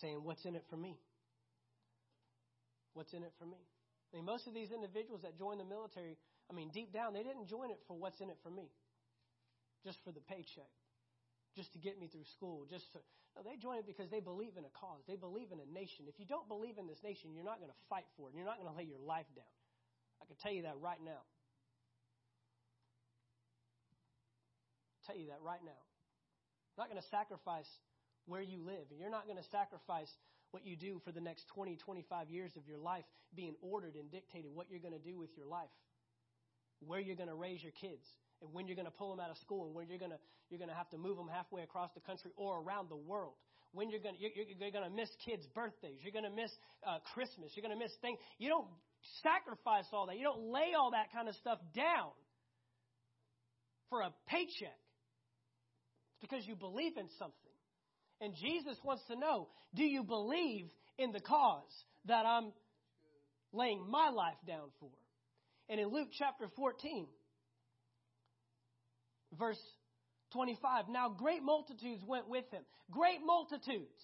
[0.00, 0.98] saying, What's in it for me?
[2.94, 3.58] What's in it for me?
[4.12, 6.16] I mean, most of these individuals that join the military,
[6.50, 8.72] I mean, deep down, they didn't join it for what's in it for me,
[9.84, 10.72] just for the paycheck,
[11.54, 12.98] just to get me through school, just to,
[13.36, 15.04] no, they join it because they believe in a cause.
[15.06, 16.08] They believe in a nation.
[16.08, 18.32] If you don't believe in this nation, you're not going to fight for it.
[18.32, 19.52] And you're not going to lay your life down.
[20.22, 21.22] I can tell you that right now.
[25.06, 25.82] Tell you that right now.
[26.76, 27.68] Not going to sacrifice
[28.28, 30.12] where you live, you're not going to sacrifice
[30.50, 34.10] what you do for the next 20, 25 years of your life being ordered and
[34.10, 35.68] dictated what you're going to do with your life,
[36.80, 38.04] where you're going to raise your kids,
[38.40, 40.18] and when you're going to pull them out of school, and when you're going to
[40.50, 43.34] you're going to have to move them halfway across the country or around the world.
[43.72, 46.50] When you're going you're, you're going to miss kids' birthdays, you're going to miss
[46.86, 48.18] uh, Christmas, you're going to miss things.
[48.38, 48.66] You don't
[49.22, 50.16] sacrifice all that.
[50.16, 52.16] You don't lay all that kind of stuff down
[53.90, 54.80] for a paycheck.
[56.12, 57.34] It's because you believe in something.
[58.20, 62.52] And Jesus wants to know do you believe in the cause that I'm
[63.52, 64.90] laying my life down for?
[65.68, 67.06] And in Luke chapter 14,
[69.38, 69.60] verse
[70.32, 72.62] 25, now great multitudes went with him.
[72.90, 74.00] Great multitudes.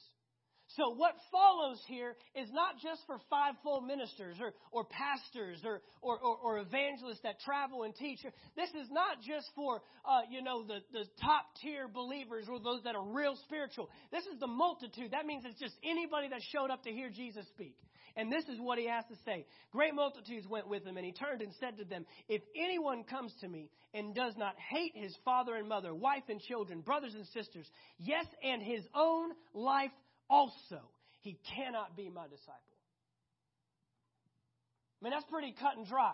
[0.68, 6.18] So what follows here is not just for fivefold ministers or, or pastors or, or,
[6.18, 8.18] or, or evangelists that travel and teach.
[8.57, 12.83] This is not just for, uh, you know, the, the top tier believers or those
[12.85, 13.90] that are real spiritual.
[14.11, 15.12] This is the multitude.
[15.12, 17.77] That means it's just anybody that showed up to hear Jesus speak.
[18.16, 19.44] And this is what he has to say.
[19.72, 23.33] Great multitudes went with him, and he turned and said to them, If anyone comes
[23.40, 27.27] to me and does not hate his father and mother, wife and children, brothers and
[27.29, 29.90] sisters, yes, and his own life
[30.31, 30.81] also,
[31.22, 32.55] he cannot be my disciple.
[35.00, 36.12] I mean, that's pretty cut and dry.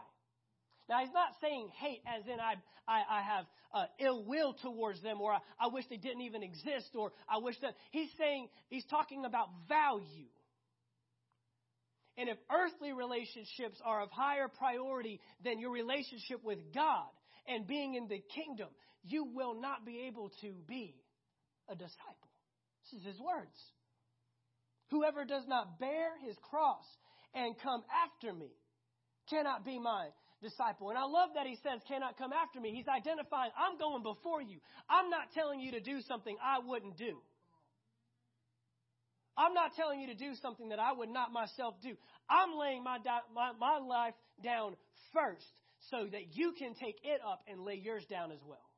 [0.89, 2.55] Now, he's not saying hate as in I,
[2.89, 6.43] I, I have uh, ill will towards them or I, I wish they didn't even
[6.43, 7.75] exist or I wish that.
[7.93, 10.27] He's saying, he's talking about value.
[12.19, 17.09] And if earthly relationships are of higher priority than your relationship with God
[17.47, 18.69] and being in the kingdom,
[19.05, 20.95] you will not be able to be
[21.69, 22.31] a disciple.
[22.85, 23.57] This is his words.
[24.91, 26.85] Whoever does not bear his cross
[27.33, 28.51] and come after me
[29.29, 30.09] cannot be my
[30.43, 30.91] disciple.
[30.91, 32.73] And I love that he says, cannot come after me.
[32.75, 34.59] He's identifying, I'm going before you.
[34.89, 37.19] I'm not telling you to do something I wouldn't do.
[39.41, 41.97] I'm not telling you to do something that I would not myself do.
[42.29, 42.99] I'm laying my,
[43.35, 44.13] my, my life
[44.45, 44.77] down
[45.15, 45.47] first
[45.91, 48.69] so that you can take it up and lay yours down as well.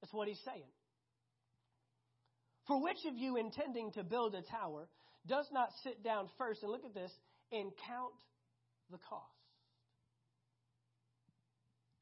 [0.00, 0.66] That's what he's saying.
[2.66, 4.88] For which of you intending to build a tower
[5.24, 7.12] does not sit down first and look at this
[7.52, 8.14] and count
[8.90, 9.24] the cost?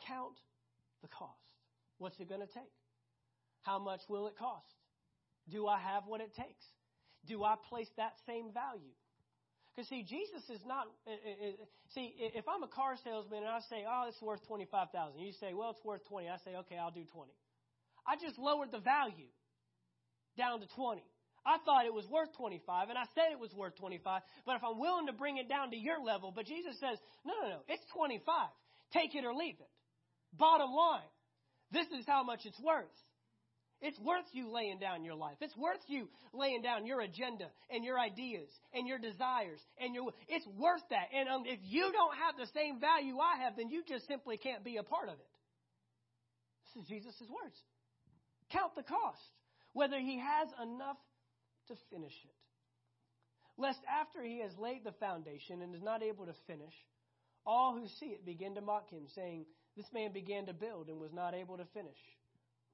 [0.06, 0.36] Count
[1.02, 1.34] the cost.
[1.98, 2.72] What's it going to take?
[3.60, 4.64] How much will it cost?
[5.50, 6.64] Do I have what it takes?
[7.26, 8.94] Do I place that same value?
[9.74, 10.86] Because see, Jesus is not.
[11.94, 15.32] See, if I'm a car salesman and I say, "Oh, it's worth twenty-five thousand," you
[15.40, 16.28] say, "Well, it's worth 20.
[16.28, 17.30] I say, "Okay, I'll do 20."
[18.06, 19.30] I just lowered the value
[20.36, 21.02] down to 20.
[21.44, 24.64] I thought it was worth 25, and I said it was worth 25, but if
[24.64, 27.60] I'm willing to bring it down to your level, but Jesus says, no, no, no,
[27.68, 28.20] it's 25.
[28.92, 29.70] Take it or leave it.
[30.36, 31.08] Bottom line,
[31.72, 32.92] this is how much it's worth.
[33.80, 35.36] It's worth you laying down your life.
[35.40, 40.10] It's worth you laying down your agenda and your ideas and your desires and your.
[40.28, 41.08] It's worth that.
[41.14, 44.36] And um, if you don't have the same value I have, then you just simply
[44.36, 45.30] can't be a part of it.
[46.74, 47.56] This is Jesus' words.
[48.50, 49.22] Count the cost
[49.72, 50.96] whether he has enough
[51.68, 52.34] to finish it.
[53.56, 56.74] Lest after he has laid the foundation and is not able to finish,
[57.46, 60.98] all who see it begin to mock him, saying, This man began to build and
[60.98, 61.98] was not able to finish.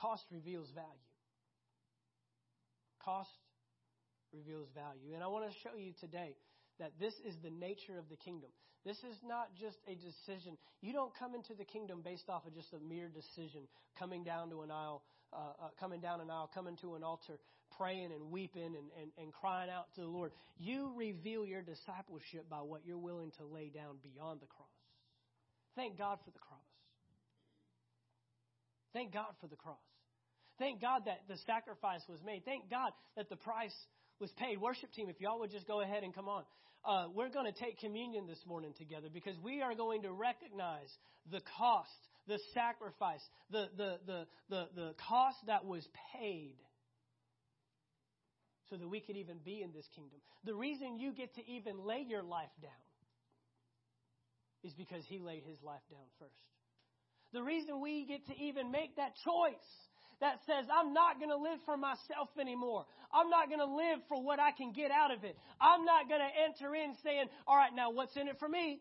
[0.00, 1.08] Cost reveals value.
[3.04, 3.30] Cost
[4.32, 5.14] reveals value.
[5.14, 6.36] And I want to show you today
[6.78, 8.50] that this is the nature of the kingdom.
[8.84, 10.56] This is not just a decision.
[10.80, 14.48] You don't come into the kingdom based off of just a mere decision, coming down
[14.50, 17.36] to an aisle, uh, uh, coming down an aisle, coming to an altar,
[17.76, 20.32] praying and weeping and, and, and crying out to the Lord.
[20.58, 24.68] You reveal your discipleship by what you're willing to lay down beyond the cross.
[25.76, 26.60] Thank God for the cross.
[28.94, 29.89] Thank God for the cross.
[30.60, 32.44] Thank God that the sacrifice was made.
[32.44, 33.74] Thank God that the price
[34.20, 34.60] was paid.
[34.60, 36.44] Worship team, if y'all would just go ahead and come on
[36.84, 40.88] uh, we're going to take communion this morning together because we are going to recognize
[41.30, 41.90] the cost,
[42.26, 46.56] the sacrifice, the, the, the, the, the cost that was paid
[48.70, 50.18] so that we could even be in this kingdom.
[50.44, 52.70] The reason you get to even lay your life down
[54.62, 56.32] is because he laid his life down first.
[57.32, 59.70] The reason we get to even make that choice
[60.20, 62.84] that says, I'm not going to live for myself anymore.
[63.12, 65.36] I'm not going to live for what I can get out of it.
[65.60, 68.80] I'm not going to enter in saying, all right, now what's in it for me?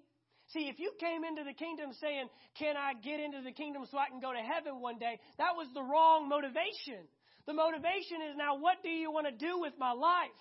[0.52, 2.28] See, if you came into the kingdom saying,
[2.58, 5.20] can I get into the kingdom so I can go to heaven one day?
[5.38, 7.08] That was the wrong motivation.
[7.46, 10.36] The motivation is now, what do you want to do with my life?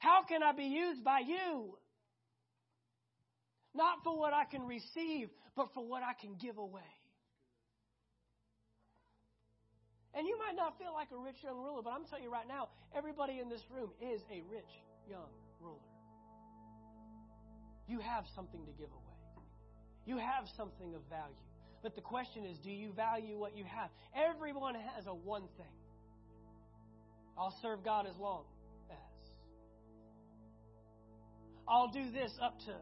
[0.00, 1.76] How can I be used by you?
[3.74, 6.80] Not for what I can receive, but for what I can give away.
[10.14, 12.48] And you might not feel like a rich young ruler, but I'm telling you right
[12.48, 14.72] now, everybody in this room is a rich
[15.08, 15.30] young
[15.60, 15.78] ruler.
[17.86, 19.44] You have something to give away,
[20.06, 21.34] you have something of value.
[21.82, 23.88] But the question is, do you value what you have?
[24.14, 25.66] Everyone has a one thing.
[27.38, 28.44] I'll serve God as long
[28.90, 28.96] as.
[31.66, 32.74] I'll do this up to.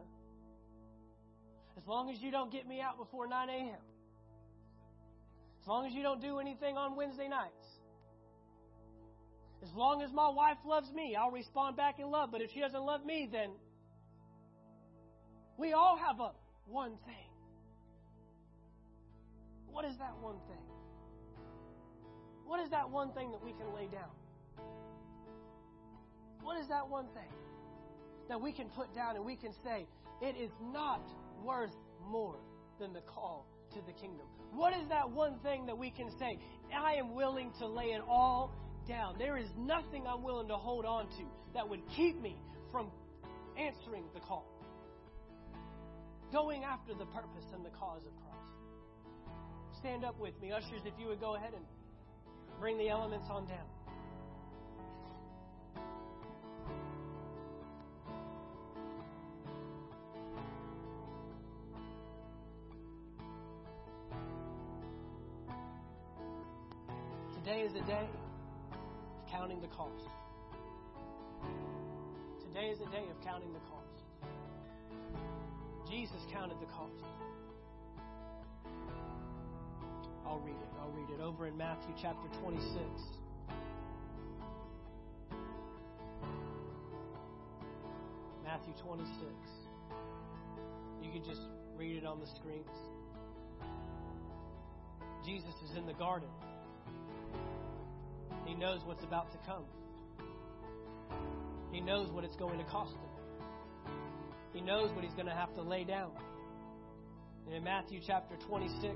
[1.77, 3.77] As long as you don't get me out before 9 a.m.
[5.61, 7.65] As long as you don't do anything on Wednesday nights.
[9.61, 12.29] As long as my wife loves me, I'll respond back in love.
[12.31, 13.51] But if she doesn't love me, then
[15.57, 16.31] we all have a
[16.65, 17.29] one thing.
[19.67, 20.63] What is that one thing?
[22.45, 24.09] What is that one thing that we can lay down?
[26.41, 27.31] What is that one thing
[28.29, 29.85] that we can put down and we can say,
[30.21, 31.01] it is not
[31.43, 31.75] worth
[32.09, 32.37] more
[32.79, 34.25] than the call to the kingdom?
[34.53, 36.39] What is that one thing that we can say?
[36.75, 38.51] I am willing to lay it all
[38.87, 39.15] down.
[39.17, 41.23] There is nothing I'm willing to hold on to
[41.53, 42.37] that would keep me
[42.71, 42.91] from
[43.57, 44.45] answering the call,
[46.31, 49.79] going after the purpose and the cause of Christ.
[49.79, 50.51] Stand up with me.
[50.51, 51.63] Ushers, if you would go ahead and
[52.59, 53.65] bring the elements on down.
[67.49, 68.05] Today is a day
[68.71, 70.07] of counting the cost.
[72.45, 74.03] Today is a day of counting the cost.
[75.89, 76.93] Jesus counted the cost.
[80.27, 80.69] I'll read it.
[80.79, 82.69] I'll read it over in Matthew chapter 26.
[88.43, 89.25] Matthew 26.
[91.01, 91.41] You can just
[91.75, 92.69] read it on the screens.
[95.25, 96.29] Jesus is in the garden.
[98.45, 99.63] He knows what's about to come.
[101.71, 103.93] He knows what it's going to cost him.
[104.53, 106.11] He knows what he's going to have to lay down.
[107.45, 108.95] And in Matthew chapter 26,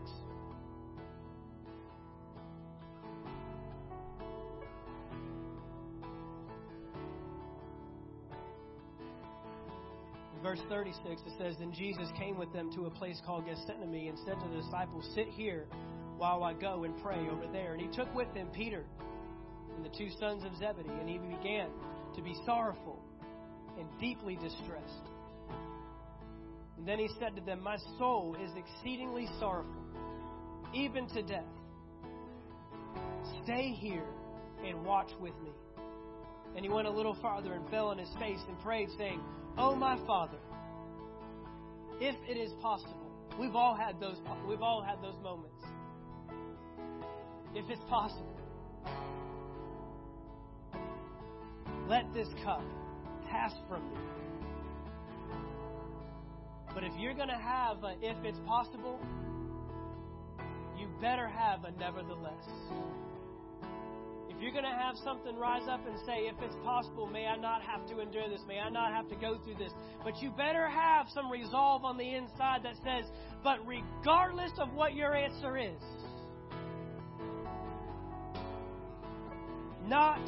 [10.41, 14.19] verse 36, it says, Then Jesus came with them to a place called Gethsemane and
[14.25, 15.65] said to the disciples, Sit here
[16.17, 17.73] while I go and pray over there.
[17.73, 18.83] And he took with him Peter
[19.83, 21.67] and the two sons of Zebedee, and he began
[22.15, 22.99] to be sorrowful
[23.77, 25.09] and deeply distressed.
[26.77, 29.83] And then he said to them, My soul is exceedingly sorrowful,
[30.73, 31.43] even to death.
[33.43, 34.05] Stay here
[34.65, 35.51] and watch with me.
[36.55, 39.21] And he went a little farther and fell on his face and prayed, saying,
[39.57, 40.37] Oh, my Father,
[41.99, 44.17] if it is possible, we've all had those,
[44.47, 45.63] we've all had those moments.
[47.55, 48.33] If it's possible,
[51.87, 52.63] Let this cup
[53.29, 53.97] pass from me.
[56.73, 58.99] But if you're going to have a if it's possible,
[60.77, 62.47] you better have a nevertheless.
[64.29, 67.37] If You're going to have something rise up and say, if it's possible, may I
[67.37, 68.41] not have to endure this.
[68.47, 69.71] May I not have to go through this.
[70.03, 73.09] But you better have some resolve on the inside that says,
[73.43, 75.81] but regardless of what your answer is,
[79.85, 80.19] not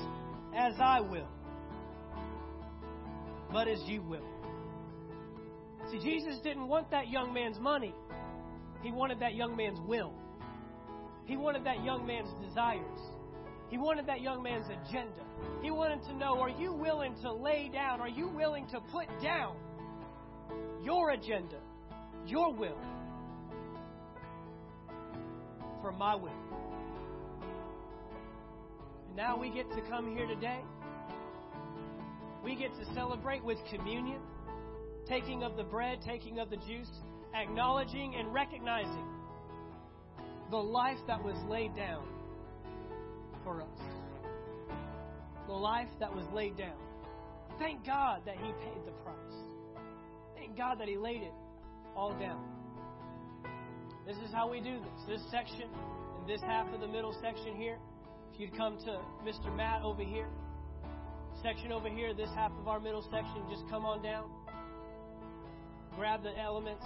[0.55, 1.27] as I will,
[3.51, 4.27] but as you will.
[5.91, 7.93] See, Jesus didn't want that young man's money,
[8.81, 10.13] he wanted that young man's will.
[11.25, 13.01] He wanted that young man's desires.
[13.69, 15.23] He wanted that young man's agenda.
[15.61, 17.99] He wanted to know are you willing to lay down?
[17.99, 19.55] Are you willing to put down
[20.83, 21.57] your agenda,
[22.27, 22.77] your will,
[25.81, 26.29] for my will?
[29.07, 30.61] And now we get to come here today.
[32.45, 34.21] We get to celebrate with communion,
[35.09, 36.91] taking of the bread, taking of the juice,
[37.33, 39.07] acknowledging and recognizing
[40.51, 42.05] the life that was laid down
[43.43, 43.79] for us.
[45.47, 46.77] The life that was laid down.
[47.57, 49.15] Thank God that He paid the price.
[50.35, 51.33] Thank God that He laid it
[51.95, 52.45] all down.
[54.05, 55.17] This is how we do this.
[55.17, 55.67] This section,
[56.21, 57.79] in this half of the middle section here,
[58.31, 59.55] if you'd come to Mr.
[59.55, 60.27] Matt over here,
[61.45, 64.27] section over here, this half of our middle section, just come on down.
[65.95, 66.83] Grab the elements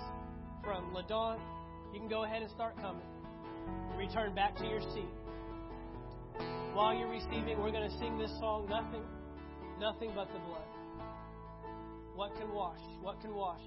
[0.62, 1.40] from Ladon.
[1.94, 3.08] You can go ahead and start coming.
[3.98, 5.08] Return back to your seat.
[6.74, 9.04] While you're receiving, we're going to sing this song, Nothing,
[9.80, 10.68] Nothing But the Blood.
[12.16, 12.82] What can wash?
[13.02, 13.62] What can wash?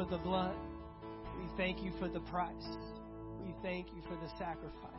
[0.00, 0.54] For the blood.
[1.38, 2.54] We thank you for the price.
[3.44, 4.90] We thank you for the sacrifice.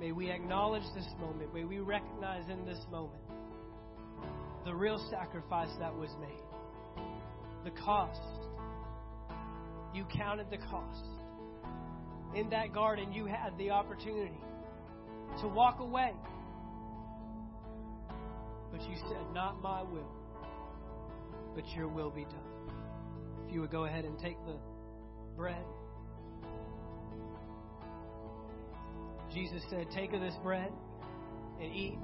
[0.00, 1.54] May we acknowledge this moment.
[1.54, 3.22] May we recognize in this moment
[4.64, 7.04] the real sacrifice that was made.
[7.64, 8.20] The cost.
[9.94, 11.04] You counted the cost.
[12.34, 14.40] In that garden, you had the opportunity
[15.40, 16.12] to walk away.
[18.72, 20.17] But you said, Not my will,
[21.54, 22.72] but your will be done.
[23.46, 24.56] If you would go ahead and take the
[25.36, 25.64] bread.
[29.32, 30.72] Jesus said, Take of this bread
[31.60, 31.98] and eat.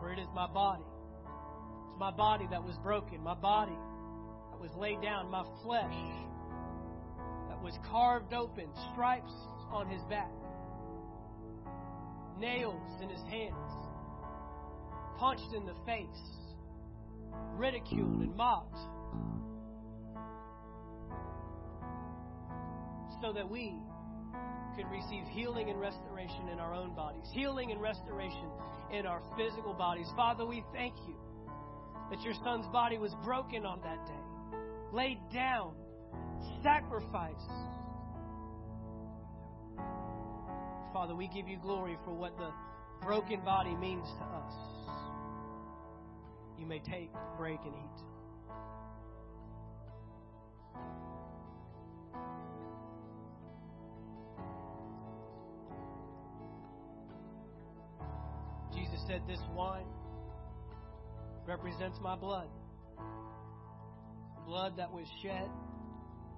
[0.00, 0.84] For it is my body.
[1.90, 3.76] It's my body that was broken, my body
[4.50, 5.94] that was laid down, my flesh
[7.48, 9.32] that was carved open, stripes
[9.70, 10.30] on his back,
[12.38, 13.87] nails in his hands
[15.18, 16.06] punched in the face,
[17.56, 18.78] ridiculed and mocked,
[23.20, 23.74] so that we
[24.76, 28.48] could receive healing and restoration in our own bodies, healing and restoration
[28.92, 30.06] in our physical bodies.
[30.14, 31.16] Father, we thank you
[32.10, 34.56] that your son's body was broken on that day,
[34.92, 35.74] laid down,
[36.62, 37.34] sacrificed.
[40.92, 42.50] Father, we give you glory for what the
[43.04, 44.77] broken body means to us
[46.58, 48.04] you may take, break, and eat.
[58.74, 59.86] Jesus said, This wine
[61.46, 62.48] represents my blood.
[64.46, 65.48] Blood that was shed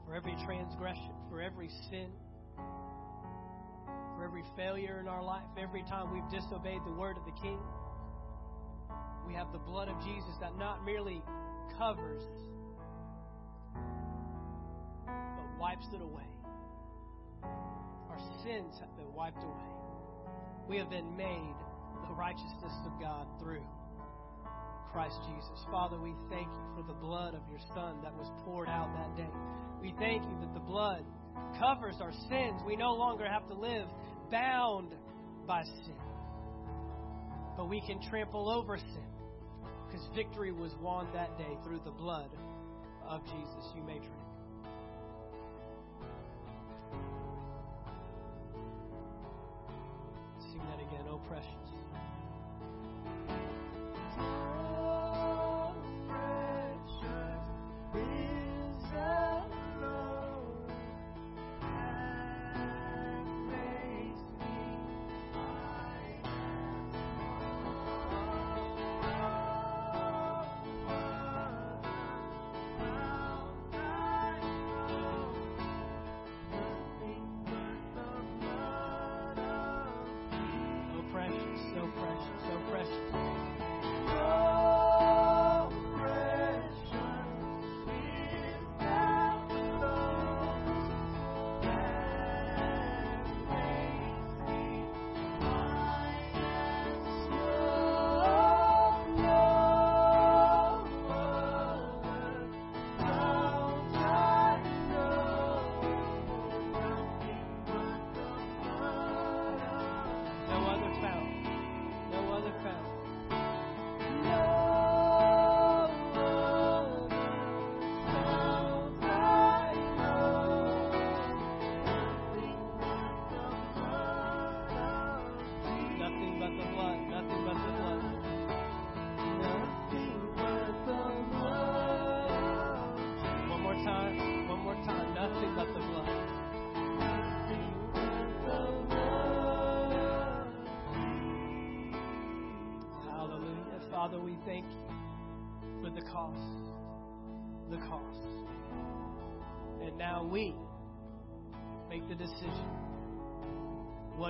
[0.06, 2.10] for every transgression, for every sin,
[4.16, 7.58] for every failure in our life, every time we've disobeyed the word of the King.
[9.30, 11.22] We have the blood of Jesus that not merely
[11.78, 12.20] covers,
[15.06, 16.26] but wipes it away.
[17.44, 19.70] Our sins have been wiped away.
[20.68, 21.54] We have been made
[22.08, 23.62] the righteousness of God through
[24.90, 25.64] Christ Jesus.
[25.70, 29.16] Father, we thank you for the blood of your Son that was poured out that
[29.16, 29.30] day.
[29.80, 31.04] We thank you that the blood
[31.56, 32.60] covers our sins.
[32.66, 33.86] We no longer have to live
[34.28, 34.92] bound
[35.46, 35.94] by sin,
[37.56, 39.09] but we can trample over sin
[39.90, 42.30] because victory was won that day through the blood
[43.08, 43.72] of Jesus.
[43.74, 44.12] You may drink.
[50.52, 51.69] Sing that again, oh precious.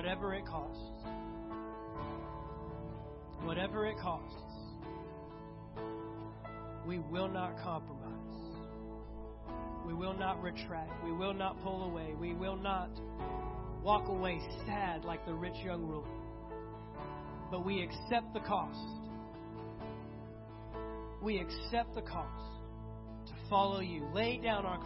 [0.01, 1.05] Whatever it costs,
[3.43, 4.35] whatever it costs,
[6.87, 8.09] we will not compromise.
[9.85, 11.05] We will not retract.
[11.05, 12.15] We will not pull away.
[12.19, 12.89] We will not
[13.83, 16.07] walk away sad like the rich young ruler.
[17.51, 18.79] But we accept the cost.
[21.21, 22.57] We accept the cost
[23.27, 24.07] to follow you.
[24.15, 24.83] Lay down our